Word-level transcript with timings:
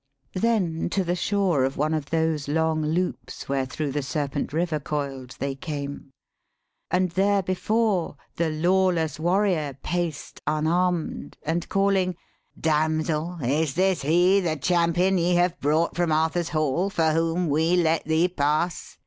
Then 0.33 0.89
to 0.93 1.03
the 1.03 1.15
shore 1.15 1.63
of 1.63 1.77
one 1.77 1.93
of 1.93 2.09
those 2.09 2.47
long 2.47 2.81
loops 2.83 3.47
Wherethro' 3.47 3.91
the 3.91 4.01
serpent 4.01 4.51
river 4.51 4.79
coil'd, 4.79 5.35
they 5.37 5.53
came. 5.53 6.09
And 6.89 7.11
therebefore 7.13 8.15
the 8.35 8.49
lawless 8.49 9.19
warrior 9.19 9.77
paced 9.83 10.41
Unarm'd, 10.47 11.37
and 11.43 11.69
calling, 11.69 12.15
'Damsel, 12.59 13.41
is 13.43 13.75
this 13.75 14.01
he, 14.01 14.39
The 14.39 14.55
champion 14.55 15.17
ve 15.17 15.35
have 15.35 15.59
brought 15.59 15.95
from 15.95 16.11
Arthur's 16.11 16.49
hall, 16.49 16.89
For 16.89 17.11
whom 17.11 17.47
we 17.47 17.75
let 17.77 18.03
thee 18.05 18.27
pass 18.27 18.97